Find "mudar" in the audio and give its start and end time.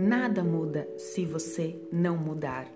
2.16-2.68